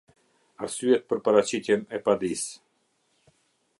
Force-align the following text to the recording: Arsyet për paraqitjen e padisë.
Arsyet 0.67 1.05
për 1.11 1.21
paraqitjen 1.27 1.85
e 1.99 2.01
padisë. 2.09 3.33